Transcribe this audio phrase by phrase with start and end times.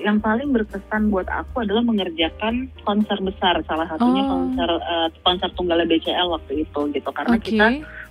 [0.00, 4.30] yang paling berkesan buat aku adalah mengerjakan konser besar, salah satunya Oh.
[4.36, 7.10] konser uh, konser tunggal BCL waktu itu gitu.
[7.12, 7.46] Karena Oke.
[7.52, 7.66] kita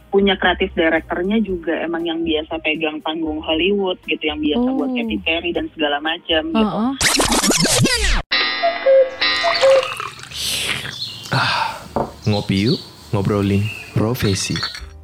[0.10, 4.75] punya kreatif direkturnya juga emang yang biasa pegang panggung Hollywood gitu, yang biasa Oh.
[4.78, 6.65] buat Katy Perry dan segala macam gitu.
[6.65, 6.94] Oh, oh.
[12.29, 12.79] Ngopi yuk,
[13.10, 13.65] ngobrolin
[13.97, 14.53] profesi.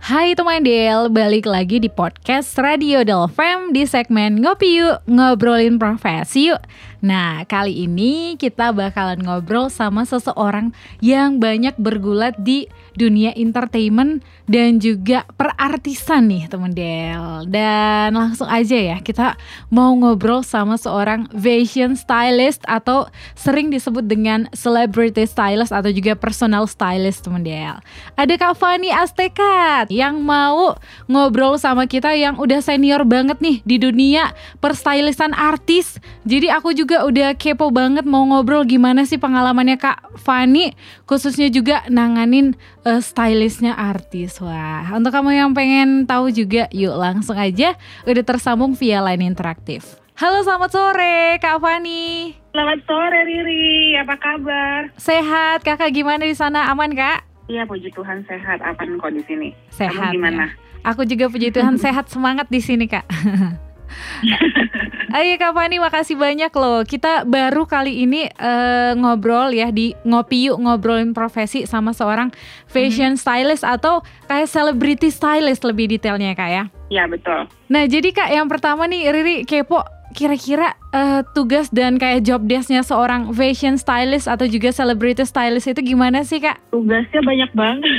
[0.06, 5.82] Hai teman Del, balik lagi di podcast Radio Del Fem di segmen Ngopi Yuk, ngobrolin
[5.82, 6.62] profesi yuk.
[7.06, 10.74] Nah, kali ini kita bakalan ngobrol sama seseorang
[11.06, 12.66] yang banyak bergulat di
[12.98, 17.46] dunia entertainment dan juga perartisan nih teman Del.
[17.46, 19.38] Dan langsung aja ya, kita
[19.70, 23.06] mau ngobrol sama seorang fashion stylist atau
[23.38, 27.78] sering disebut dengan celebrity stylist atau juga personal stylist teman Del.
[28.18, 30.74] Ada Kak Fani Astekat yang mau
[31.06, 36.02] ngobrol sama kita yang udah senior banget nih di dunia perstylistan artis.
[36.26, 40.72] Jadi aku juga udah kepo banget mau ngobrol gimana sih pengalamannya Kak Fani
[41.04, 42.56] khususnya juga nanganin
[42.88, 44.40] eh, stylistnya artis.
[44.40, 47.76] Wah, untuk kamu yang pengen tahu juga yuk langsung aja
[48.08, 50.00] udah tersambung via line interaktif.
[50.16, 52.32] Halo selamat sore Kak Fani.
[52.56, 54.88] Selamat sore Riri, apa kabar?
[54.96, 57.28] Sehat Kakak gimana di sana aman Kak?
[57.52, 59.50] Iya puji Tuhan sehat, apa kok di sini?
[59.70, 60.50] Sehat Kamu gimana?
[60.50, 60.66] ya.
[60.86, 63.06] Aku juga puji Tuhan sehat semangat di sini kak.
[65.16, 66.84] Ayo Kak Fani makasih banyak loh.
[66.84, 72.36] Kita baru kali ini eh, ngobrol ya di Ngopi Yuk ngobrolin profesi sama seorang
[72.68, 76.64] fashion stylist atau kayak celebrity stylist lebih detailnya Kak ya.
[76.92, 77.48] Iya betul.
[77.72, 79.82] Nah jadi Kak yang pertama nih Riri kepo
[80.16, 85.84] kira-kira eh, tugas dan kayak job desknya seorang fashion stylist atau juga celebrity stylist itu
[85.84, 86.72] gimana sih Kak?
[86.72, 87.96] Tugasnya banyak banget.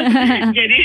[0.58, 0.78] jadi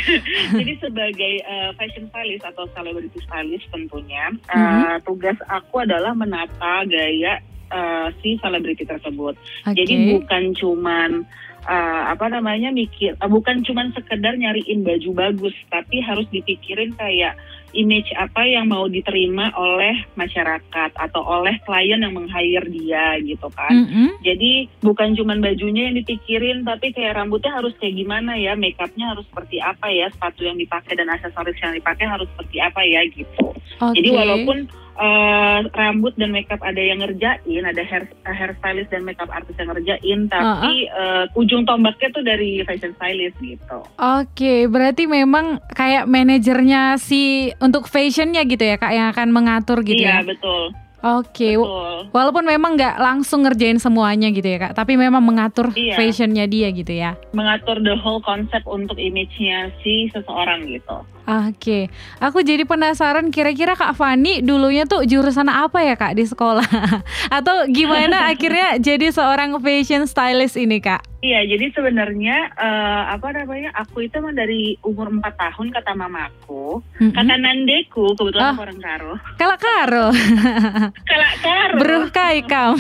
[0.60, 7.40] jadi sebagai uh, fashion stylist atau celebrity stylist tentunya uh, tugas aku adalah menata gaya
[7.72, 9.40] uh, si selebriti tersebut.
[9.40, 9.76] Oke.
[9.80, 11.24] Jadi bukan cuman
[11.64, 17.40] uh, apa namanya mikir uh, bukan cuman sekedar nyariin baju bagus, tapi harus dipikirin kayak
[17.74, 23.74] image apa yang mau diterima oleh masyarakat atau oleh klien yang meng-hire dia gitu kan.
[23.74, 24.22] Mm-mm.
[24.22, 29.26] Jadi bukan cuman bajunya yang dipikirin, tapi kayak rambutnya harus kayak gimana ya, makeupnya harus
[29.28, 33.46] seperti apa ya, sepatu yang dipakai dan aksesoris yang dipakai harus seperti apa ya gitu.
[33.82, 34.18] Jadi Oke.
[34.18, 34.58] walaupun
[34.96, 40.20] eh, rambut dan makeup ada yang ngerjain, ada hair hairstylist dan makeup artist yang ngerjain,
[40.28, 43.78] tapi eh, ujung tombaknya tuh dari fashion stylist gitu.
[43.96, 47.24] Oke, berarti memang kayak manajernya si
[47.58, 50.26] untuk fashionnya gitu ya kak yang akan mengatur gitu iya ya.
[50.26, 50.70] betul,
[51.04, 52.08] Oke, betul.
[52.12, 56.00] walaupun memang nggak langsung ngerjain semuanya gitu ya kak, tapi memang mengatur Iya.
[56.00, 57.20] fashionnya dia gitu ya.
[57.32, 61.04] Mengatur the whole concept untuk image-nya si seseorang gitu.
[61.24, 61.88] Oke,
[62.20, 66.68] aku jadi penasaran kira-kira kak Fani dulunya tuh jurusan apa ya kak di sekolah?
[67.40, 71.00] Atau gimana akhirnya jadi seorang fashion stylist ini kak?
[71.24, 73.72] Iya, jadi sebenarnya eh, apa namanya?
[73.80, 77.16] Aku itu emang dari umur 4 tahun kata mamaku, Mm-mm.
[77.16, 79.14] kata nandeku, kebetulan aku orang Karo.
[79.40, 80.08] Kalau Karo,
[81.16, 82.76] Kalau Karo, beruh kai kam.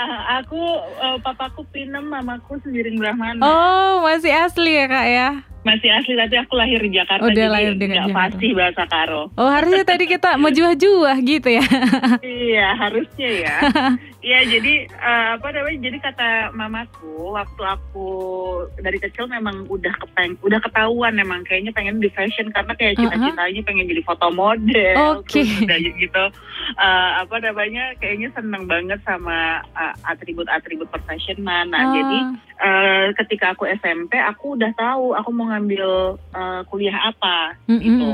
[0.00, 0.56] ah, aku
[1.04, 3.44] eh, papaku Pinem, mamaku Sembiring Brahmana.
[3.44, 5.28] Oh, masih asli ya kak ya?
[5.66, 8.18] Masih asli tapi aku lahir di Jakarta Udah jadi lahir di nggak Jakarta.
[8.30, 9.22] fasih bahasa Karo.
[9.34, 11.64] Oh harusnya tadi kita menjuah-juah gitu ya.
[12.22, 13.56] iya, harusnya ya.
[14.26, 15.86] Iya, jadi eh, apa namanya?
[15.86, 18.08] Jadi kata mamaku waktu aku
[18.82, 23.62] dari kecil memang udah kepeng, udah ketahuan memang kayaknya pengen di fashion karena kayak cita-citanya
[23.62, 25.22] pengen jadi foto model.
[25.22, 25.46] Oke.
[25.46, 26.24] terus udah gitu
[26.74, 27.94] eh, apa namanya?
[28.02, 31.70] Kayaknya seneng banget sama eh, atribut-atribut perfashionan.
[31.70, 32.18] Nah, Ah, jadi
[32.66, 38.10] eh, ketika aku SMP aku udah tahu aku mau ngambil eh, kuliah apa mm, gitu.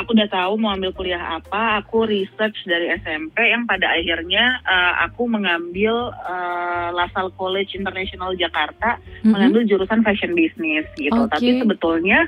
[0.00, 1.84] Aku udah tahu mau ambil kuliah apa.
[1.84, 8.96] Aku research dari SMP yang pada akhirnya eh, aku mengambil eh, LaSalle College International Jakarta
[9.20, 9.32] Mm, mm.
[9.36, 11.28] mengambil jurusan fashion business gitu.
[11.28, 11.36] Oke.
[11.36, 12.24] Tapi sebetulnya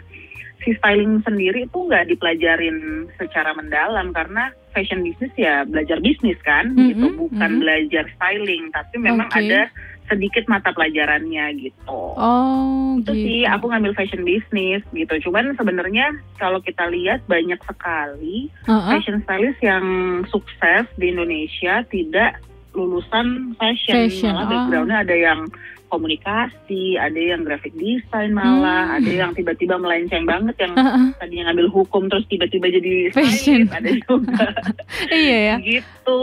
[0.63, 6.73] si styling sendiri itu nggak dipelajarin secara mendalam karena fashion business ya belajar bisnis kan
[6.73, 7.63] Mm-mm, gitu, bukan mm-mm.
[7.65, 8.71] belajar styling.
[8.71, 9.41] Tapi memang Oke.
[9.43, 9.61] ada
[10.13, 13.25] sedikit mata pelajarannya gitu Oh itu gitu.
[13.25, 18.93] sih aku ngambil fashion business gitu cuman sebenarnya kalau kita lihat banyak sekali Uh-uh.
[18.93, 19.87] fashion stylist yang
[20.29, 24.51] sukses di Indonesia tidak lulusan fashion, Fashion, malah oh.
[24.51, 25.41] backgroundnya ada yang
[25.93, 28.97] komunikasi, ada yang graphic design malah, Hmm.
[28.97, 31.13] ada yang tiba-tiba melenceng banget yang Heeh.
[31.21, 33.69] tadinya ngambil hukum terus tiba-tiba jadi Fashion.
[33.69, 34.49] ada juga
[35.13, 35.57] iya ya.
[35.61, 36.21] gitu.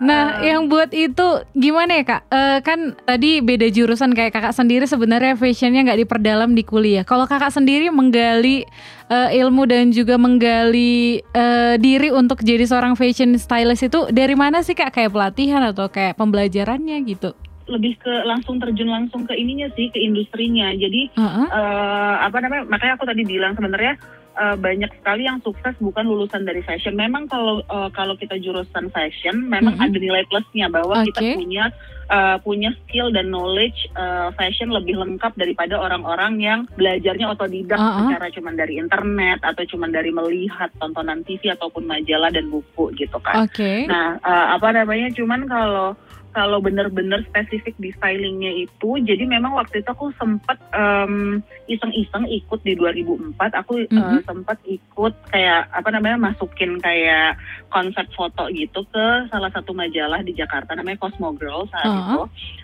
[0.00, 2.22] Nah, yang buat itu gimana ya kak?
[2.26, 7.06] Eh, kan tadi beda jurusan kayak kakak sendiri sebenarnya fashionnya nggak diperdalam di kuliah.
[7.06, 8.66] Kalau kakak sendiri menggali
[9.08, 14.60] eh, ilmu dan juga menggali eh, diri untuk jadi seorang fashion stylist itu dari mana
[14.60, 14.90] sih kak?
[14.90, 17.36] Kayak pelatihan atau kayak pembelajarannya gitu?
[17.72, 20.70] Lebih ke langsung terjun langsung ke ininya sih ke industrinya.
[20.72, 21.46] Jadi Heeh.
[21.48, 22.68] eh, apa namanya?
[22.68, 23.96] Makanya aku tadi bilang sebenarnya
[24.32, 26.96] eh, banyak sekali yang sukses bukan lulusan dari fashion.
[26.96, 29.84] Memang kalau eh, kalau kita jurusan fashion, memang Mhm.
[29.84, 31.36] ada nilai plusnya bahwa kita Oke.
[31.36, 31.64] punya
[32.12, 38.04] eh, punya skill dan knowledge eh, fashion lebih lengkap daripada orang-orang yang belajarnya otodidak Uh-uh.
[38.04, 43.16] secara cuman dari internet atau cuman dari melihat tontonan TV ataupun majalah dan buku gitu
[43.20, 43.48] kan.
[43.48, 43.88] Oke.
[43.88, 45.08] Nah, eh, apa namanya?
[45.12, 45.96] Cuman kalau
[46.32, 52.60] kalau bener-bener spesifik di stylingnya itu, jadi memang waktu itu aku sempat em, iseng-iseng ikut
[52.64, 53.52] di 2004.
[53.60, 54.24] Aku eh, Mhm.
[54.24, 57.36] sempat ikut kayak apa namanya masukin kayak
[57.68, 62.00] konsep foto gitu ke salah satu majalah di Jakarta namanya Cosmo Girl saat Uh-huh.
[62.00, 62.20] itu.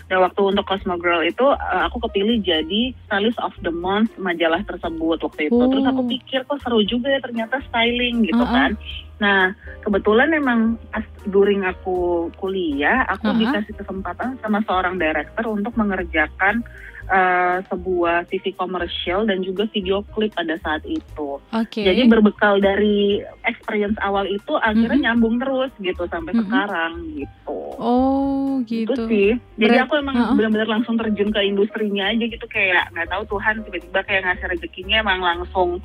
[0.08, 4.64] Dan waktu untuk Cosmo Girl itu eh, aku kepilih jadi stylist of the month majalah
[4.64, 5.60] tersebut waktu itu.
[5.60, 6.08] Terus aku Oh.
[6.08, 8.48] pikir kok seru juga ya ternyata styling gitu Uh-uh.
[8.48, 8.72] kan.
[9.18, 9.50] Nah,
[9.82, 11.96] kebetulan memang pas during aku
[12.36, 13.40] kuliah, aku Uh-huh.
[13.40, 16.62] dikasih kesempatan sama seorang director untuk mengerjakan
[17.08, 21.40] eh, sebuah TV komersial dan juga video klip pada saat itu.
[21.40, 21.80] Oke.
[21.80, 23.16] Jadi berbekal dari
[23.48, 25.04] experience awal itu akhirnya Mhm.
[25.08, 26.40] nyambung terus gitu sampai Mhm.
[26.44, 27.58] sekarang gitu.
[27.80, 29.08] Oh Gitu gitu.
[29.08, 29.28] sih.
[29.56, 30.36] Jadi Berat- aku emang Uh-uh.
[30.36, 34.96] benar-benar langsung terjun ke industrinya aja gitu kayak nggak tahu Tuhan tiba-tiba kayak ngasih rezekinya
[35.00, 35.80] emang langsung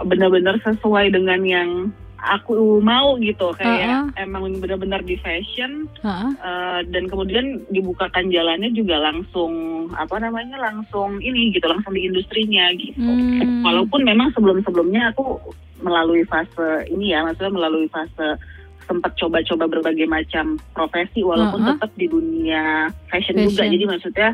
[0.00, 6.30] benar-benar sesuai dengan yang aku mau gitu kayak emang benar-benar di fashion Heeh.
[6.36, 12.70] eh, dan kemudian dibukakan jalannya juga langsung apa namanya langsung ini gitu langsung di industrinya
[12.76, 13.00] gitu.
[13.00, 13.64] Hmm.
[13.64, 15.40] Walaupun memang sebelum-sebelumnya aku
[15.80, 18.36] melalui fase ini ya maksudnya melalui fase
[18.84, 21.70] sempat coba-coba berbagai macam profesi walaupun Uh-uh.
[21.78, 23.72] tetap di dunia fashion, juga Fashion.
[23.78, 24.28] jadi maksudnya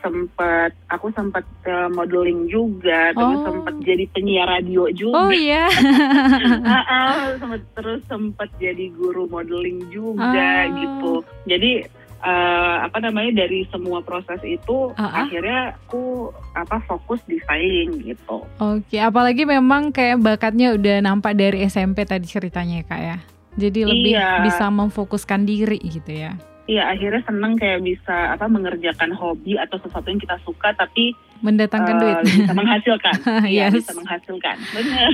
[0.00, 3.44] sempat aku sempat eh, modeling juga terus Oh.
[3.44, 5.68] sempat jadi penyiar radio juga Oh iya.
[6.66, 10.68] Ah, ah, sempat terus sempat jadi guru modeling juga Ah.
[10.68, 11.84] gitu jadi
[12.20, 15.12] eh, apa namanya dari semua proses itu Ah, ah.
[15.22, 21.64] akhirnya aku apa fokus di styling gitu Oke, apalagi memang kayak bakatnya udah nampak dari
[21.64, 23.18] SMP tadi ceritanya ya kak ya.
[23.52, 24.44] Jadi lebih Iya.
[24.44, 26.38] bisa memfokuskan diri gitu ya.
[26.70, 31.96] Iya akhirnya seneng kayak bisa apa mengerjakan hobi atau sesuatu yang kita suka tapi Mendatangkan
[31.96, 32.16] eh, duit.
[32.46, 33.14] bisa menghasilkan.
[33.50, 33.82] Iya Yes.
[33.82, 34.56] bisa menghasilkan.
[34.76, 35.10] Benar.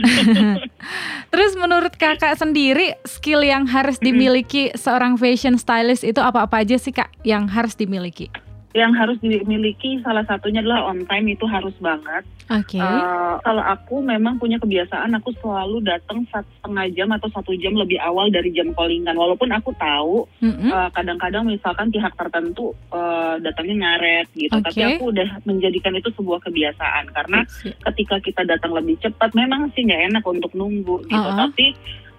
[1.33, 6.93] Terus menurut kakak sendiri skill yang harus dimiliki seorang fashion stylist itu apa-apa aja sih
[6.93, 8.29] kak yang harus dimiliki?
[8.77, 12.23] Yang harus dimiliki salah satunya adalah on time itu harus banget.
[12.47, 12.79] Oke.
[12.79, 17.75] Eh, kalau aku memang punya kebiasaan aku selalu datang satu setengah jam atau satu jam
[17.75, 19.17] lebih awal dari jam callingan.
[19.19, 20.71] Walaupun aku tahu Mm-mm.
[20.71, 24.65] eh, kadang-kadang misalkan pihak tertentu eh, datangnya ngaret gitu, Oke.
[24.71, 27.43] tapi aku udah menjadikan itu sebuah kebiasaan karena
[27.91, 31.49] ketika kita datang lebih cepat memang sih nggak enak untuk nunggu gitu Uh-uh.
[31.49, 31.75] tapi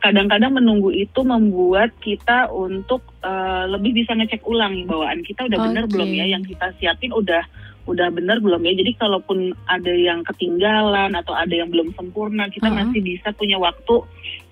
[0.07, 5.83] kadang-kadang menunggu itu membuat kita untuk eh, lebih bisa ngecek ulang bawaan kita udah bener
[5.83, 5.91] Oke.
[5.99, 7.43] belum ya yang kita siapin udah
[7.87, 12.67] udah bener belum ya jadi kalaupun ada yang ketinggalan atau ada yang belum sempurna kita
[12.71, 12.87] Uh-uh.
[12.87, 14.03] masih bisa punya waktu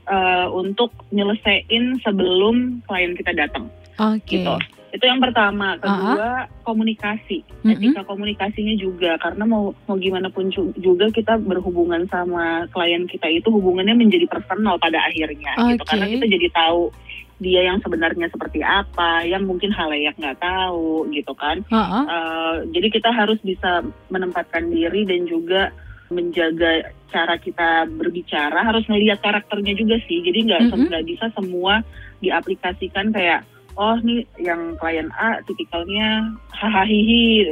[0.06, 4.40] eh, untuk nyelesain sebelum klien kita datang Oke.
[4.40, 4.56] gitu.
[4.96, 5.76] Itu yang pertama.
[5.76, 7.44] Kedua, komunikasi.
[7.68, 7.92] Mm-mm.
[7.92, 13.28] Etika komunikasinya juga karena mau mau gimana pun ju- juga kita berhubungan sama klien kita
[13.28, 15.84] itu hubungannya menjadi personal pada akhirnya gitu.
[15.84, 15.90] Oke.
[15.92, 16.96] Karena kita jadi tahu
[17.44, 21.60] dia yang sebenarnya seperti apa, yang mungkin halayak nggak tahu gitu kan.
[21.68, 22.04] Heeh.
[22.08, 25.76] Eh, jadi kita harus bisa menempatkan diri dan juga
[26.10, 30.86] menjaga cara kita berbicara harus ngelihat karakternya juga sih jadi nggak Mhm.
[30.92, 31.82] nggak bisa semua
[32.22, 36.88] diaplikasikan kayak oh nih yang klien A tipikalnya hahaha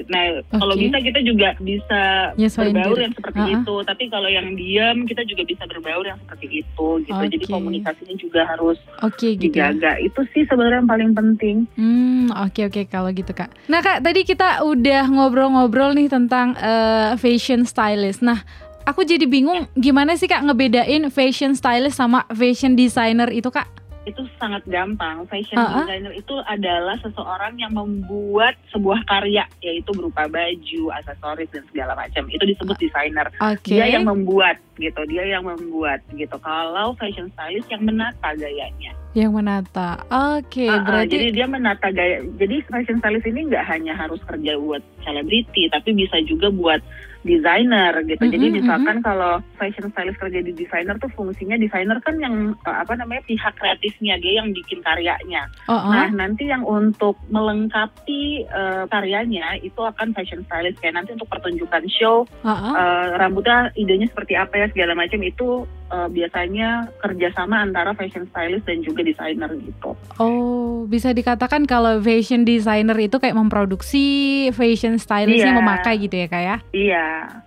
[0.07, 0.23] nah
[0.55, 0.87] kalau Oke.
[0.87, 2.01] bisa kita juga bisa
[2.39, 3.55] Nyesuaiin berbaur yang seperti Ha-ha.
[3.59, 7.51] itu tapi kalau yang diam kita juga bisa berbaur yang seperti itu gitu jadi Oke.
[7.51, 9.51] komunikasinya juga harus Oke gitu.
[9.51, 9.71] ya.
[9.73, 13.51] dijaga itu sih sebenarnya yang paling penting Hmm, oke oke kalau gitu kak.
[13.67, 18.21] Nah kak, tadi kita udah ngobrol-ngobrol nih tentang eh, fashion stylist.
[18.21, 18.41] Nah,
[18.83, 23.67] aku jadi bingung gimana sih kak ngebedain fashion stylist sama fashion designer itu kak?
[24.03, 25.23] Itu sangat gampang.
[25.31, 25.83] Fashion Uh-uh.
[25.83, 32.27] designer itu adalah seseorang yang membuat sebuah karya, yaitu berupa baju, aksesoris dan segala macam.
[32.27, 33.27] Itu disebut desainer.
[33.39, 33.79] Oke.
[33.79, 36.35] Dia yang membuat gitu, dia yang membuat gitu.
[36.41, 38.91] Kalau fashion stylist yang menata gayanya.
[39.13, 40.01] Yang menata.
[40.09, 42.25] Oke, Uh-uh, berarti jadi dia menata gaya.
[42.41, 46.81] Jadi fashion stylist ini nggak hanya harus kerja buat selebriti, tapi bisa juga buat
[47.23, 48.23] desainer gitu.
[48.23, 52.77] Jadi Mhm, misalkan kalau fashion stylist kerja di desainer tuh fungsinya desainer kan yang uh,
[52.83, 55.47] apa namanya pihak kreatifnya dia yang bikin karyanya.
[55.71, 55.91] oh, oh.
[55.91, 61.87] Nah nanti yang untuk melengkapi uh, karyanya itu akan fashion stylist kayak nanti untuk pertunjukan
[61.87, 62.73] show oh, oh.
[62.75, 68.63] uh, rambutnya idenya seperti apa ya segala macam itu uh, biasanya kerjasama antara fashion stylist
[68.63, 69.97] dan juga desainer gitu.
[70.17, 74.05] Oh, bisa dikatakan kalau fashion designer itu kayak memproduksi
[74.51, 75.61] fashion stylist yang Iya.
[75.61, 76.57] memakai gitu ya, Kak ya?
[76.71, 77.05] Iya.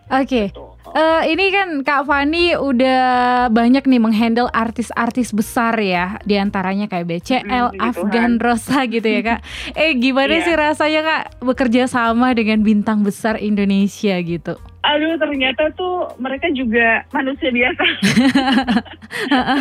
[0.09, 0.51] Oke.
[0.51, 0.75] Tuh.
[0.89, 3.03] Eh, ini kan Kak Fani udah
[3.49, 8.33] banyak nih menghandle artis-artis besar ya, di antaranya kayak BCL, Mm, puji Afgan Tuhan.
[8.39, 9.41] Rosa gitu ya Kak.
[9.77, 10.43] Eh gimana Iya.
[10.43, 14.57] sih rasanya Kak bekerja sama dengan bintang besar Indonesia gitu?
[14.81, 17.83] Aduh ternyata tuh mereka juga manusia biasa.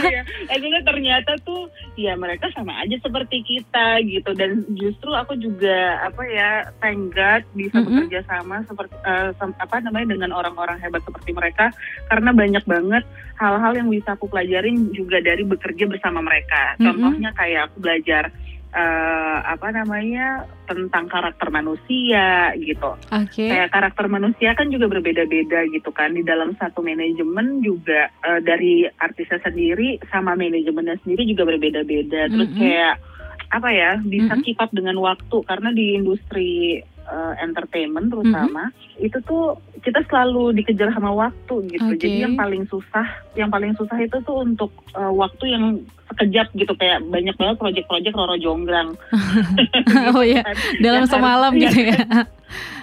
[0.06, 0.22] Iya,
[0.52, 6.22] Akhirnya ternyata tuh ya mereka sama aja seperti kita gitu dan justru aku juga apa
[6.28, 6.50] ya
[6.84, 8.08] thank God bisa Mm-mm.
[8.08, 11.72] bekerja sama seperti eh, sem- apa namanya dengan orang-orang hebat seperti mereka
[12.12, 13.04] karena banyak banget
[13.40, 16.76] hal-hal yang bisa aku pelajarin juga dari bekerja bersama mereka.
[16.80, 16.86] Mm-mm.
[16.92, 18.24] Contohnya kayak aku belajar
[18.76, 23.48] eh, apa namanya tentang karakter manusia gitu Oke.
[23.48, 28.84] kayak karakter manusia kan juga berbeda-beda gitu kan di dalam satu manajemen juga eh, dari
[29.00, 32.60] artisnya sendiri sama manajemennya sendiri juga berbeda-beda terus Mm-mm.
[32.60, 32.96] kayak
[33.56, 34.44] apa ya bisa Mm-mm.
[34.44, 40.90] keep up dengan waktu karena di industri eh, entertainment terutama itu tuh kita selalu dikejar
[40.92, 42.02] sama waktu gitu Oke.
[42.02, 45.66] jadi yang paling susah yang paling susah itu tuh untuk eh, waktu yang
[46.06, 48.94] sekejap gitu kayak banyak banget proyek-proyek Roro Jonggrang
[50.16, 50.56] oh ya, kan.
[50.80, 52.00] dalam harus- semalam iya, gitu ya.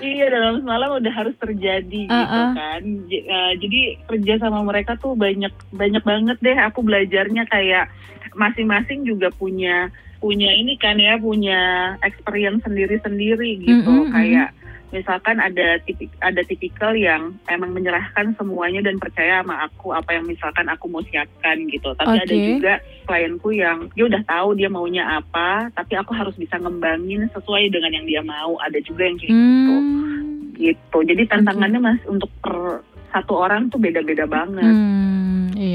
[0.03, 2.51] Iya dalam semalam udah harus terjadi gitu Uh-uh.
[2.53, 2.83] kan.
[3.07, 6.59] J- uh, jadi kerja sama mereka tuh banyak banyak banget deh.
[6.67, 7.87] Aku belajarnya kayak
[8.35, 9.89] masing-masing juga punya
[10.23, 13.83] punya ini kan ya punya experience sendiri-sendiri gitu.
[13.83, 14.15] Mm-mm, mm-mm.
[14.15, 14.55] Kayak
[14.93, 20.29] misalkan ada tipik ada tipikal yang emang menyerahkan semuanya dan percaya sama aku apa yang
[20.29, 21.97] misalkan aku mau siapkan gitu.
[21.97, 22.47] Tapi ada Oke.
[22.55, 22.73] juga
[23.09, 27.91] klienku yang dia udah tahu dia maunya apa, tapi aku harus bisa ngembangin sesuai dengan
[27.99, 28.61] yang dia mau.
[28.61, 30.53] Ada juga yang kayak gitu Hmm.
[30.61, 30.99] gitu.
[31.03, 34.65] Jadi tantangannya mas untuk per satu orang tuh beda-beda banget.
[34.65, 35.72] Hmm, iya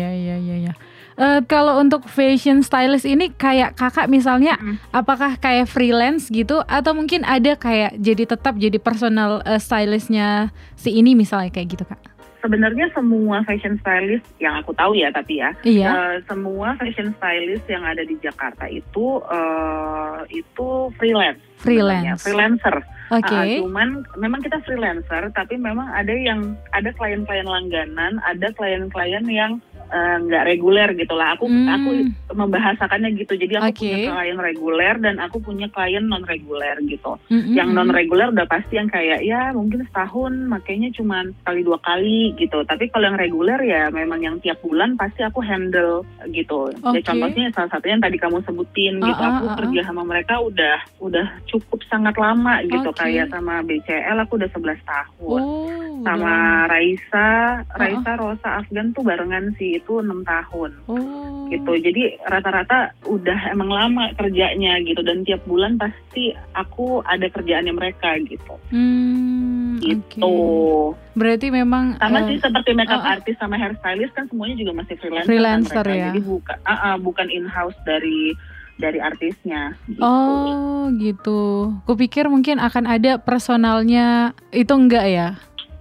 [1.17, 4.77] Eh, kalau untuk fashion stylist ini kayak kakak misalnya Mm.
[4.93, 10.93] apakah kayak freelance gitu atau mungkin ada kayak jadi tetap jadi personal eh, stylistnya si
[10.93, 11.97] ini misalnya kayak gitu kak?
[12.37, 15.87] Sebenarnya semua fashion stylist yang aku tahu ya, tapi ya Iya.
[15.89, 21.41] eh, semua fashion stylist yang ada di Jakarta itu eh, itu freelance.
[21.57, 22.13] sebenarnya.
[22.13, 22.21] Freelance.
[22.21, 22.77] Freelancer.
[23.07, 23.33] Oke.
[23.33, 29.57] Ah, cuman memang kita freelancer, tapi memang ada yang ada klien-klien langganan, ada klien-klien yang
[29.87, 31.35] eh, nggak reguler gitulah.
[31.35, 31.67] Aku Hmm.
[31.67, 31.89] aku
[32.33, 33.33] membahasakannya gitu.
[33.33, 33.79] Jadi aku Oke.
[33.81, 37.15] punya klien reguler dan aku punya klien non reguler gitu.
[37.27, 37.97] Mm-mm, yang non mm-mm.
[37.97, 42.87] reguler udah pasti yang kayak ya mungkin setahun makanya cuma kali dua kali gitu tapi
[42.87, 46.99] kalau yang reguler ya memang yang tiap bulan pasti aku handle gitu Oke.
[46.99, 50.37] ya contohnya salah satunya yang tadi kamu sebutin gitu Ah, aku ah, kerja sama mereka
[50.39, 52.99] udah udah cukup sangat lama gitu Oke.
[53.01, 56.69] kayak sama BCL aku udah 11 tahun Oh, sama udah.
[56.69, 57.27] Raisa
[57.73, 61.47] Raisa Rosa Afgan tuh barengan sih itu enam tahun Oh.
[61.47, 61.77] gitu.
[61.79, 68.19] Jadi rata-rata udah emang lama kerjanya gitu dan tiap bulan pasti aku ada kerjaannya mereka
[68.19, 68.53] gitu.
[68.69, 70.19] Hmm, Gitu.
[70.19, 70.97] oke.
[71.15, 73.13] Berarti memang Sama eh, sih seperti makeup uh, uh.
[73.15, 75.29] artist sama hairstylist kan semuanya juga masih freelancer.
[75.29, 76.01] Freelancer, kan mereka.
[76.01, 76.07] ya.
[76.11, 78.33] Jadi bukan ah, ah, bukan in-house dari
[78.77, 79.73] dari artisnya.
[79.87, 80.01] Gitu.
[80.01, 81.73] Oh gitu.
[81.85, 85.29] Kupikir mungkin akan ada personalnya itu enggak ya?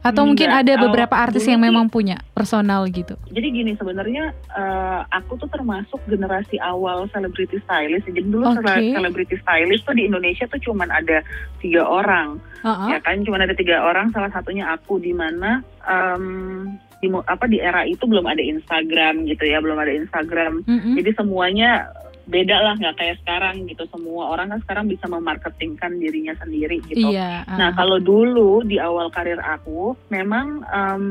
[0.07, 3.19] Atau mungkin ada beberapa artis yang memang punya personal gitu.
[3.31, 8.07] Jadi gini sebenarnya eh, aku tuh termasuk generasi awal celebrity stylist.
[8.07, 11.21] Jadi dulu cele- celebrity stylist tuh di Indonesia tuh cuman ada
[11.59, 12.39] tiga orang.
[12.57, 12.89] Heeh.
[12.91, 16.67] ya kan cuma ada tiga orang salah satunya aku di mana em,
[16.99, 20.99] di apa di era itu belum ada Instagram gitu ya belum ada Instagram Mm-mm.
[20.99, 21.87] jadi semuanya
[22.26, 27.14] beda lah nggak kayak sekarang gitu semua orang kan sekarang bisa memarketingkan dirinya sendiri gitu
[27.14, 27.47] Iya.
[27.47, 27.75] nah ah.
[27.75, 31.04] kalau dulu di awal karir aku memang em,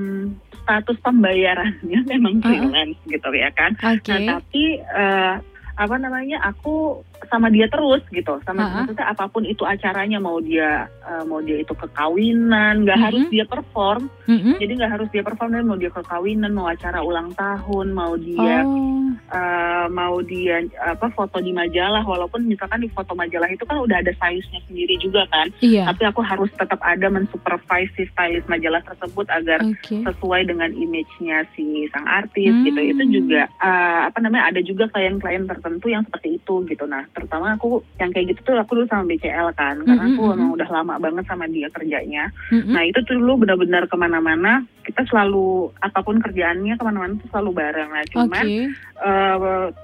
[0.63, 4.11] status pembayarannya memang Ah, freelance gitu ya kan Oke.
[4.11, 5.35] Nah, tapi eh,
[5.75, 6.39] apa namanya?
[6.55, 8.75] Aku sama dia terus gitu sama Ha-ha.
[8.81, 13.05] maksudnya apa pun itu acaranya mau dia eh, mau dia itu kekawinan nggak Mhm.
[13.05, 14.55] harus dia perform Mm-mm.
[14.57, 18.57] jadi nggak harus dia perform dan mau dia kekawinan mau acara ulang tahun mau dia
[18.65, 23.77] Oh, eh, mau dia apa foto di majalah walaupun misalkan di foto majalah itu kan
[23.77, 25.85] udah ada size-nya sendiri juga kan iya.
[25.85, 30.01] tapi aku harus tetap ada mensupervise si stylist majalah tersebut agar Oke.
[30.01, 32.63] sesuai dengan image-nya si sang artis Hmm.
[32.63, 37.03] gitu itu juga eh, apa namanya ada juga klien-klien tertentu yang seperti itu gitu nah
[37.15, 40.27] terutama aku yang kayak gitu tuh aku dulu sama BCL kan karena Mm, aku mm,
[40.27, 42.69] mm, emang udah lama banget sama dia kerjanya Mm-mm.
[42.69, 44.51] nah itu tuh dulu benar-benar ke mana-mana
[44.83, 48.67] kita selalu apa pun kerjaannya ke mana-mana tuh selalu bareng nah cuman Oke.
[49.01, 49.35] eh,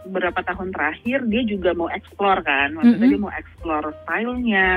[0.05, 3.11] beberapa tahun terakhir dia juga mau explore kan maksudnya Mm-mm.
[3.11, 4.69] dia mau explore stylenya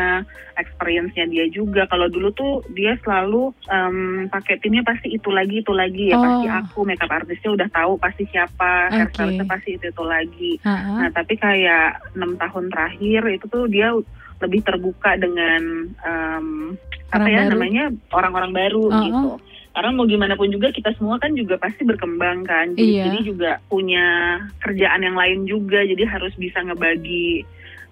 [0.54, 3.96] experience-nya dia juga kalau dulu tuh dia selalu em,
[4.28, 6.22] pakai timnya pasti itu lagi itu lagi ya Oh.
[6.22, 8.94] pasti aku makeup artisnya udah tahu pasti siapa Oke.
[8.96, 10.92] hairstylistnya pasti itu itu lagi Ha-ha.
[10.96, 13.94] nah tapi kayak enam tahun terakhir itu tuh dia
[14.42, 16.46] lebih terbuka dengan em,
[17.08, 17.50] apa ya baru.
[17.54, 19.02] namanya orang-orang baru Uh-uh.
[19.06, 19.30] gitu
[19.74, 23.04] karena mau gimana pun juga kita semua kan juga pasti berkembang kan jadi, Iya.
[23.10, 24.06] jadi juga punya
[24.62, 27.42] kerjaan yang lain juga jadi harus bisa ngebagi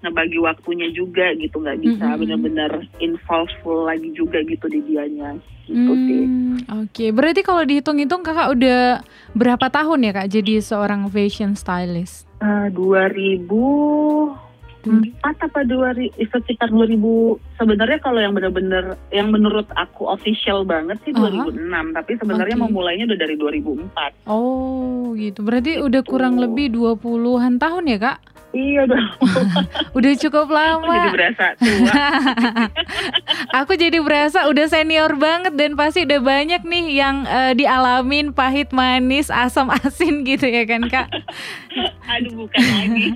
[0.03, 2.21] ngebagi waktunya juga gitu nggak bisa Mm-mm.
[2.23, 8.23] benar-benar involve full lagi juga gitu di dianya gitu sih Hmm, Oke, berarti kalau dihitung-hitung
[8.23, 8.83] kakak udah
[9.33, 12.27] berapa tahun ya kak jadi seorang fashion stylist?
[12.43, 14.35] Eh, 2004
[15.23, 21.15] apa 2000 eh, sekitar 2000 sebenarnya kalau yang benar-benar yang menurut aku official banget sih
[21.15, 21.31] Aha.
[21.31, 22.65] 2006 tapi sebenarnya Oke.
[22.67, 25.87] memulainya udah dari 2004 Oh gitu, berarti Gitu.
[25.87, 28.19] udah kurang lebih 20-an tahun ya kak?
[28.52, 29.04] Iya udah
[29.97, 31.12] Udah cukup aku jadi lama.
[31.12, 31.92] berasa tua
[33.61, 38.73] Aku jadi berasa udah senior banget dan pasti udah banyak nih yang eh, dialamin pahit
[38.73, 41.09] manis asam asin gitu ya kan kak.
[42.12, 43.06] aduh bukan lagi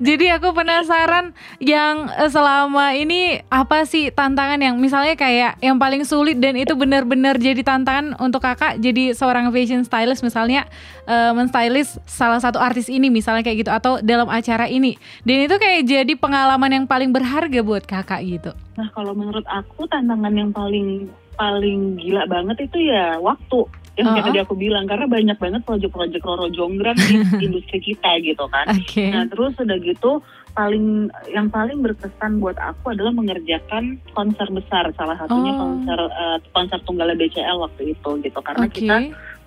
[0.00, 6.04] Jadi aku penasaran yang eh, selama ini apa sih tantangan yang misalnya kayak yang paling
[6.04, 10.68] sulit dan itu benar-benar jadi tantangan untuk kakak jadi seorang fashion stylist misalnya
[11.04, 15.56] eh, menstylist salah satu artis ini misalnya kayak gitu atau dalam acara ini dan itu
[15.56, 18.50] kayak jadi pengalaman yang paling berharga buat kakak gitu.
[18.74, 24.26] nah kalau menurut aku tantangan yang paling paling gila banget itu ya waktu yang Uh-uh.
[24.26, 27.14] tadi aku bilang karena banyak banget proyek-proyek Roro Jonggrang di
[27.46, 29.06] industri kita gitu kan Oke.
[29.10, 30.18] Nah terus udah gitu
[30.54, 35.62] paling yang paling berkesan buat aku adalah mengerjakan konser besar salah satunya Oh.
[35.62, 38.82] konser eh, konser tunggal BCL waktu itu gitu karena Oke.
[38.82, 38.96] kita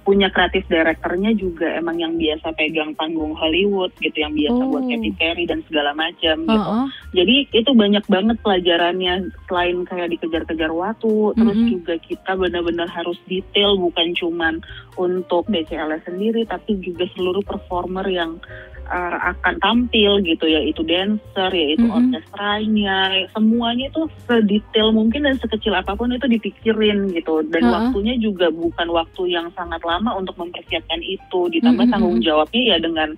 [0.08, 4.72] punya kreatif directornya juga emang yang biasa pegang panggung Hollywood gitu yang biasa Oh.
[4.72, 6.56] buat Katy Perry dan segala macam gitu.
[6.56, 6.88] Uh-uh.
[7.12, 11.68] Jadi itu banyak banget pelajarannya selain kayak dikejar-kejar waktu, terus Mhm.
[11.76, 14.64] juga kita benar-benar harus detail bukan cuman
[14.96, 18.40] untuk BCL sendiri tapi juga seluruh performer yang
[18.88, 21.94] uh, akan tampil gitu yaitu dancer, yaitu Mhm.
[21.94, 22.98] orkestranya,
[23.36, 27.76] semuanya itu sedetail mungkin dan sekecil apa pun itu dipikirin gitu dan Ha-ha.
[27.91, 32.26] waktunya juga bukan waktu yang sangat lama untuk mempersiapkan itu ditambah Mhm, tanggung mhm.
[32.26, 33.10] jawabnya ya dengan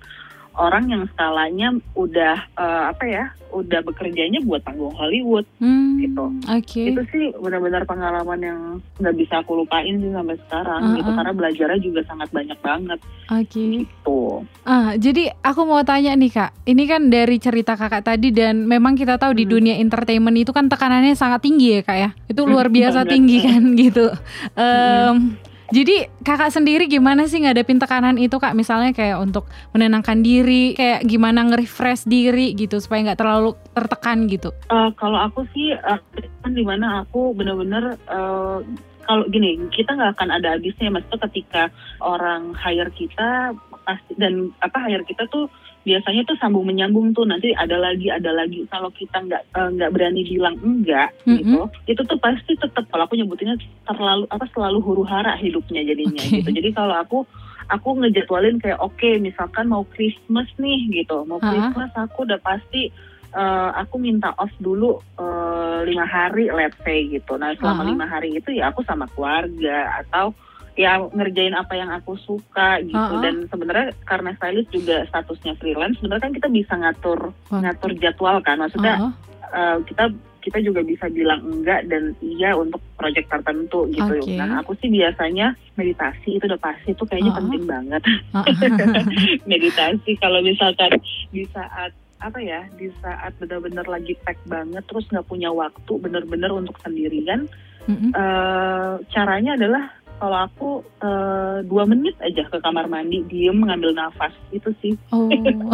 [0.52, 6.30] orang yang skalanya udah eh, apa ya udah bekerjanya buat panggung Hollywood Hmm, gitu.
[6.46, 6.86] Oke.
[6.86, 8.60] itu sih benar-benar pengalaman yang
[8.96, 10.96] nggak bisa aku lupain sih sampai sekarang Uh-uh.
[10.96, 13.58] gitu karena belajarnya juga sangat banyak banget Oke.
[13.82, 18.64] gitu Ah, jadi aku mau tanya nih kak, ini kan dari cerita kakak tadi dan
[18.64, 19.52] memang kita tahu di Hmm.
[19.52, 23.36] dunia entertainment itu kan tekanannya sangat tinggi ya kak ya, itu luar Hmm, biasa tinggi
[23.40, 24.06] kan gitu.
[24.54, 25.34] Em,
[25.70, 28.58] Jadi kakak sendiri gimana sih ngadepin tekanan itu kak?
[28.58, 34.50] Misalnya kayak untuk menenangkan diri, kayak gimana nge-refresh diri gitu supaya nggak terlalu tertekan gitu.
[34.70, 36.00] Eh, kalau aku sih eh,
[36.42, 38.58] kan di mana aku benar-benar eh,
[39.06, 41.62] kalau gini kita nggak akan ada habisnya maksudnya ketika
[42.02, 45.50] orang hire kita pasti dan apa hire kita tuh
[45.90, 49.90] biasanya tuh sambung menyambung tuh nanti ada lagi ada lagi kalau kita nggak eh, nggak
[49.90, 55.02] berani bilang enggak gitu itu tuh pasti tetap kalau aku nyebutinnya terlalu apa selalu huru
[55.02, 56.38] hara hidupnya jadinya Oke.
[56.38, 57.18] gitu jadi kalau aku
[57.66, 61.50] aku ngejadwalin kayak oke misalkan mau Christmas nih gitu mau Ha-ha.
[61.50, 62.90] Christmas aku udah pasti
[63.34, 67.90] eh, aku minta off dulu eh, lima hari let's say gitu nah selama Ha-ha.
[67.90, 70.30] lima hari itu ya aku sama keluarga atau
[70.78, 73.22] ya ngerjain apa yang aku suka gitu Ha-ha.
[73.22, 77.60] dan sebenarnya karena stylist juga statusnya freelance sebenarnya kan kita bisa ngatur Wah.
[77.62, 79.12] ngatur jadwal kan maksudnya Oh,
[79.50, 80.04] eh, kita
[80.40, 84.24] kita juga bisa bilang enggak dan iya untuk proyek tertentu gitu.
[84.24, 84.40] Oke.
[84.40, 87.38] Nah aku sih biasanya meditasi itu udah pasti itu kayaknya Oh.
[87.44, 88.02] penting banget
[89.50, 90.96] meditasi kalau misalkan
[91.30, 96.52] di saat apa ya di saat benar-benar lagi pack banget terus nggak punya waktu benar-benar
[96.52, 97.48] untuk sendirian
[97.88, 98.12] Mm-mm.
[98.12, 99.88] eh caranya adalah
[100.20, 100.68] kalau aku
[101.00, 105.32] eh, dua menit aja ke kamar mandi, diem mengambil nafas itu sih Oh,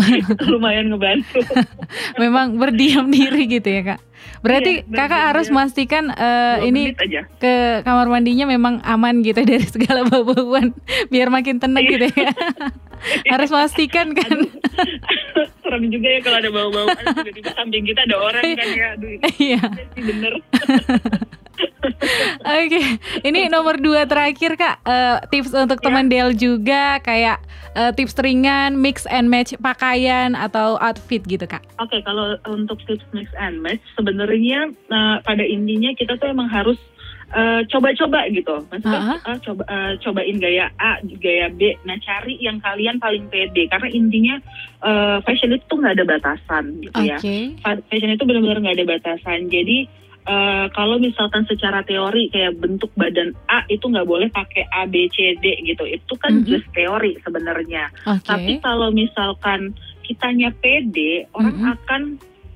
[0.49, 1.43] lumayan ngebantu.
[2.23, 4.01] memang berdiam diri gitu ya kak.
[4.39, 7.27] Berarti Iya, kakak harus memastikan Dua ini aja.
[7.37, 10.73] ke kamar mandinya memang aman gitu dari segala bau-bauan
[11.09, 11.91] biar makin tenang Iya.
[11.93, 12.31] gitu ya.
[13.29, 14.47] harus memastikan kan.
[15.61, 18.87] Serem juga ya kalau ada bau-bau tiba-tiba samping kita ada orang kan ya.
[18.95, 19.61] Aduh, Iya.
[19.97, 20.33] bener.
[22.43, 22.81] Oke,
[23.23, 25.85] ini nomor dua terakhir kak Eh, tips untuk Ya.
[25.85, 27.39] teman Del juga kayak
[27.73, 31.63] eh, tips ringan mix and match pakaian atau outfit gitu kak.
[31.77, 36.77] Oke, kalau untuk tips mix and match, sebenarnya eh, pada intinya kita tuh emang harus
[37.67, 38.55] coba-coba gitu.
[38.71, 41.75] Maksudnya kita coba eh, cobain gaya A, gaya B.
[41.83, 43.67] Nah, cari yang kalian paling pede.
[43.67, 44.39] Karena intinya
[44.81, 47.19] eh, fashion itu nggak ada batasan gitu ya.
[47.19, 47.59] Oke.
[47.61, 49.51] Fa- Fashion itu benar-benar nggak ada batasan.
[49.51, 49.91] Jadi
[50.27, 55.07] eh, kalau misalkan secara teori kayak bentuk badan A itu nggak boleh pakai A, B,
[55.09, 55.83] C, D gitu.
[55.83, 56.47] Itu kan Mhm.
[56.47, 57.89] just teori sebenarnya.
[58.05, 58.27] Oke.
[58.27, 61.75] Tapi kalau misalkan kitanya pede, orang Mm-mm.
[61.75, 62.03] akan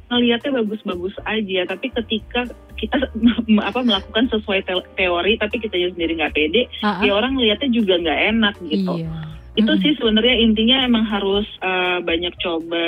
[0.06, 1.61] ngelihatnya bagus-bagus aja.
[1.66, 2.96] Tapi ketika kita
[3.70, 7.02] apa melakukan sesuai te- teori, tapi kita sendiri nggak pede, Ah, ah.
[7.02, 8.94] ya orang ngelihatnya juga nggak enak gitu.
[8.98, 9.11] Iya.
[9.50, 9.83] Itu Mm-mm.
[9.83, 12.85] sih sebenarnya intinya emang harus eh, banyak coba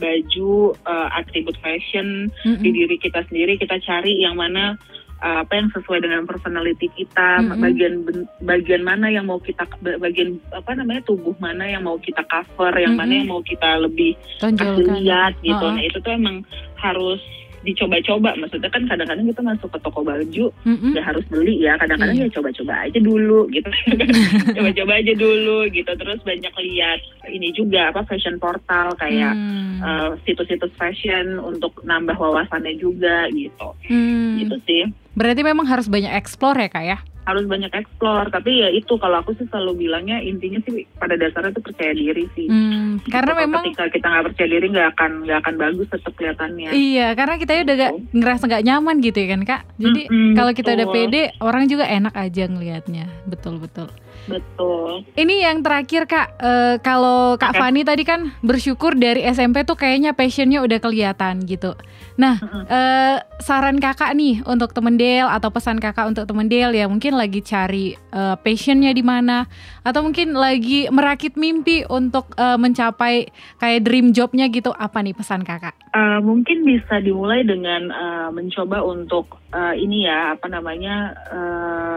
[0.00, 2.64] baju, eh, atribut fashion Mm-mm.
[2.64, 3.60] di diri kita sendiri.
[3.60, 4.80] Kita cari yang mana
[5.20, 7.60] eh, apa yang sesuai dengan personality kita, Mm-mm.
[7.60, 7.94] bagian
[8.40, 12.96] bagian mana yang mau kita bagian apa namanya tubuh mana yang mau kita cover, yang
[12.96, 13.18] mana Mm-mm.
[13.20, 15.60] yang mau kita lebih kasih lihat gitu.
[15.60, 15.76] Oh.
[15.76, 16.40] Nah itu tuh emang
[16.80, 17.20] harus
[17.60, 18.32] dicoba-coba.
[18.36, 20.90] Maksudnya kan kadang-kadang kita masuk ke toko baju Mm-mm.
[20.92, 22.26] nggak harus beli ya kadang-kadang Iya.
[22.26, 23.68] ya coba-coba aja dulu gitu
[24.56, 29.80] coba-coba aja dulu gitu terus banyak lihat ini juga apa fashion portal kayak Hmm.
[29.80, 34.36] eh, situs-situs fashion untuk nambah wawasannya juga gitu Hmm.
[34.38, 36.98] itu sih Berarti memang harus banyak explore ya kak ya?
[37.20, 41.52] Harus banyak explore tapi ya itu kalau aku sih selalu bilangnya intinya sih pada dasarnya
[41.52, 43.12] tuh percaya diri sih Hmm, Gitu.
[43.12, 46.70] karena Kalau memang ketika kita nggak percaya diri nggak akan nggak akan bagus tetap kelihatannya
[46.72, 49.62] iya, karena kita udah gak ngerasa gak nyaman gitu ya kan kak.
[49.76, 50.96] Jadi Mm-mm, kalau kita udah betul.
[51.06, 53.04] pede, orang juga enak aja ngelihatnya.
[53.24, 53.88] Betul betul.
[54.28, 57.60] Betul Ini yang terakhir kak, Eh, kalau kak Oke.
[57.60, 61.76] Fani tadi kan bersyukur dari SMP tuh kayaknya passionnya udah kelihatan gitu.
[62.16, 62.64] Nah, Mm-mm.
[62.64, 67.16] eh, saran kakak nih untuk temen Del atau pesan kakak untuk temen Del ya mungkin
[67.16, 69.44] lagi cari eh, passionnya di mana
[69.84, 73.28] atau mungkin lagi merakit mimpi untuk eh, mencapai
[73.60, 75.76] kayak dream jobnya gitu apa nih pesan kakak?
[75.90, 81.89] Uh, mungkin bisa dimulai dengan uh, mencoba untuk uh, ini ya apa namanya uh,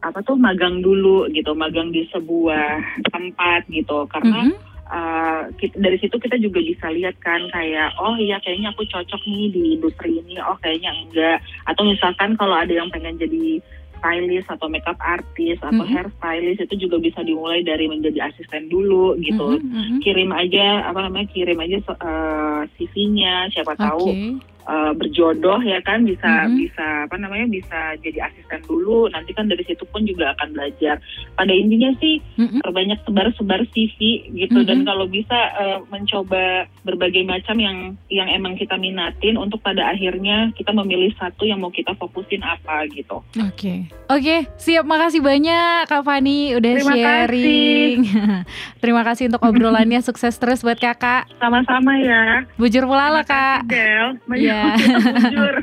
[0.00, 2.80] apa tuh magang dulu gitu magang di sebuah
[3.12, 4.54] tempat gitu karena Mhm.
[4.88, 9.20] uh, kit- dari situ kita juga bisa lihat kan kayak oh iya kayaknya aku cocok
[9.28, 13.60] nih di industri ini oh kayaknya enggak atau misalkan kalau ada yang pengen jadi
[14.00, 15.92] stylist atau makeup artist atau Mhm.
[15.92, 19.96] hair stylist itu juga bisa dimulai dari menjadi asisten dulu gitu Mhm, mhm.
[20.00, 24.40] kirim aja apa namanya kirim aja uh, CV-nya siapa tahu Oke.
[24.64, 26.56] Uh, berjodoh ya kan bisa Mhm.
[26.58, 30.98] bisa apa namanya bisa jadi asisten dulu nanti kan dari situ pun juga akan belajar
[31.32, 32.60] pada intinya sih Mhm.
[32.60, 33.98] terbanyak sebar-sebar CV
[34.34, 34.86] gitu dan Mhm.
[34.86, 36.42] kalau bisa uh, mencoba
[36.80, 37.76] berbagai macam yang
[38.08, 42.84] yang emang kita minatin untuk pada akhirnya kita memilih satu yang mau kita fokusin apa
[42.88, 44.82] gitu Oke, oke, siap.
[44.82, 47.98] Makasih banyak Kak Fani udah Terima sharing.
[48.82, 50.00] Terima kasih untuk obrolannya.
[50.06, 51.28] Sukses terus buat kakak.
[51.36, 53.60] sama-sama ya Bujur pulala Terima kasih, kak.
[53.66, 54.08] Del
[54.50, 54.62] Iya.
[55.30, 55.54] Jujur.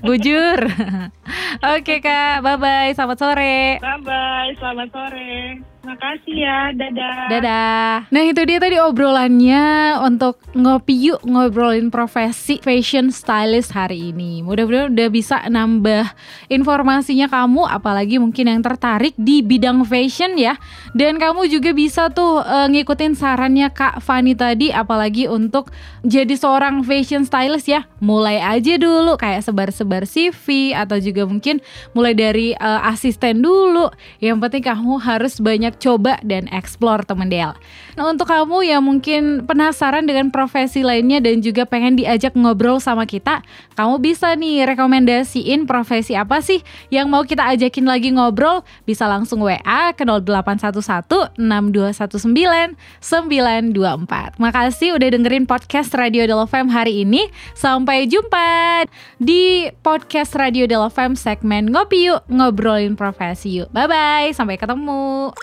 [0.00, 0.60] Bujur.
[1.76, 2.90] oke kak, bye bye.
[2.96, 3.78] Selamat sore.
[3.78, 7.92] bye bye selamat sore makasih ya dadah Dadah.
[8.10, 14.42] Nah itu dia tadi obrolannya untuk ngopi yuk ngobrolin profesi fashion stylist hari ini.
[14.42, 16.10] Mudah-mudahan udah bisa nambah
[16.50, 20.58] informasinya kamu, apalagi mungkin yang tertarik di bidang fashion ya.
[20.92, 25.70] Dan kamu juga bisa tuh eh, ngikutin sarannya Kak Fani tadi, apalagi untuk
[26.02, 27.86] jadi seorang fashion stylist ya.
[28.02, 31.62] Mulai aja dulu kayak sebar-sebar CV atau juga mungkin
[31.94, 33.86] mulai dari eh, asisten dulu.
[34.18, 37.54] Yang penting kamu harus banyak coba dan explore temen Del.
[37.94, 43.06] Nah untuk kamu yang mungkin penasaran dengan profesi lainnya dan juga pengen diajak ngobrol sama
[43.06, 43.44] kita,
[43.76, 48.64] kamu bisa nih rekomendasiin profesi apa sih yang mau kita ajakin lagi ngobrol?
[48.88, 54.40] Bisa langsung WA ke 0811 6219 924.
[54.40, 57.28] Makasih udah dengerin podcast Radio Del FM hari ini.
[57.52, 58.84] Sampai jumpa
[59.20, 63.68] di podcast Radio Del FM segmen Ngopi Yuk, ngobrolin profesi yuk.
[63.76, 65.34] Bye-bye, sampai ketemu.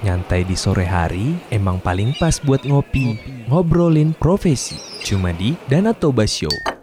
[0.00, 3.20] Nyantai di sore hari emang paling pas buat ngopi,
[3.52, 4.80] ngobrolin profesi.
[5.04, 6.79] Cuma di Danatoba Show.